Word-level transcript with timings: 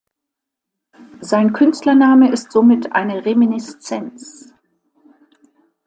Sein 1.19 1.53
Künstlername 1.53 2.31
ist 2.31 2.51
somit 2.51 2.91
eine 2.93 3.23
Reminiszenz. 3.23 4.51